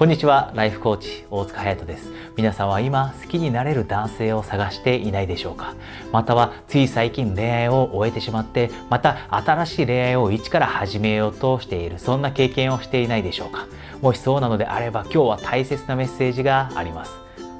[0.00, 2.10] こんにちは、ライフコーチ、大塚隼人です。
[2.34, 5.74] 皆さんは今、好きになれる男性を探していないでしょうか？
[6.10, 13.66] または、つい最近恋愛を終えてしまって、また新しい恋愛を一から始めようとしている、そんな経験をしていないでしょうか？
[14.00, 17.12] もしそうなのであれば、今日は大切なメッセージがあります。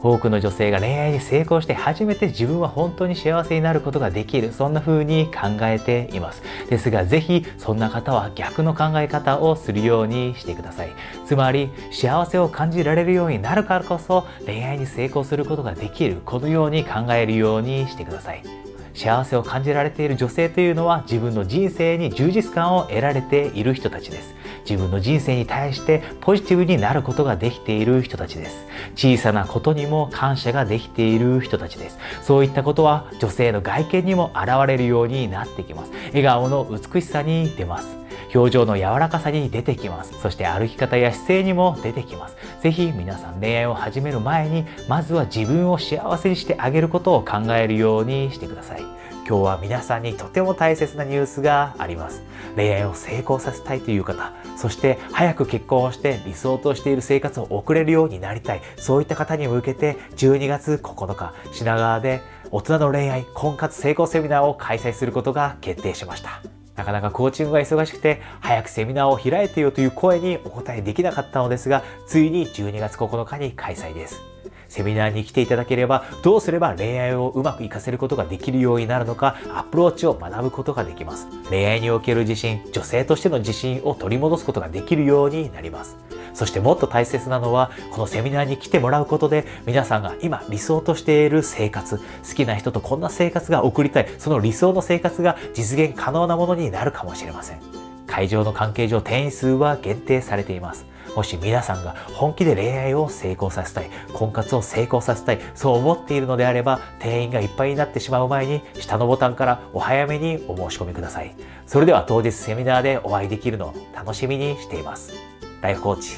[0.02, 6.42] 多くの女性が恋愛に成功して初めて自分は本当に幸せになることができるそんな風に考えています。
[6.68, 10.90] ですが是非そんな方は逆の考え方をするようにしてください。
[11.26, 18.69] つまり幸せを感じられるようになるからこそ恋愛に成功することができるこのように考えるようにしてください。
[19.00, 24.34] 幸せを感じられている女性というのは自分の人生に充実感を得られている人たちです。
[24.68, 28.66] 自分の人生に対してポジティブになることができている人たちです。
[28.96, 31.98] 小さなことにも感謝ができている人たちです。
[32.22, 35.92] そういったことは女性の外見にも現れるようになってきます。
[36.08, 37.96] 笑顔の美しさに出ます。
[38.34, 40.18] 表情の柔らかさに出てきます。
[40.20, 42.36] そして歩き方や姿勢にも出てきます。
[42.62, 48.80] 是非皆さん恋愛を始める前にまずは自分を幸せにしてあげることを考えるようにしてください。
[49.28, 52.22] 今日は皆さんにとても大切なニュースがあります。
[52.56, 58.60] 恋愛を成功させたいという方そして早く結婚をして理想としている生活を送れるようになりたい。
[58.76, 66.59] そういった方に向けて12月9日品川で大人の恋愛婚活成功セミナーを開催することが決定しました。
[66.80, 74.22] なかなかコーチングが忙しくて、早くセミナーを開いてよという声にお答えできなかったのですが、ついに12月9日に開催です。
[74.66, 81.26] セミナーに来ていただければ、どうすれば恋愛をうまく活かせることができるようになるのか、アプローチを学ぶことができます。
[81.50, 85.98] 恋愛における自信、女性としての自信を取り戻すことができるようになります。
[86.34, 97.58] そしてもっと大切なのは、このセミナーに来てもらうことで、皆さんが今理想としている生活、好きな人とこんな生活が送りたい、その理想の生活が実現可能なものになるかもしれません。
[98.06, 100.84] 会場の関係上定員数は限定されています。
[101.16, 111.34] もし皆さんが本気で恋愛を成功させたい、婚活を成功させたい、そう思っているのであれば、定員がいっぱいになってしまう前に、下のボタンからお早めにお申し込みください。
[111.66, 115.12] それでは当日セミナーでお会いできるのを楽しみにしています。
[115.60, 116.16] ライフコーチ、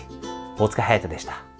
[0.58, 1.51] 大塚隼人でした。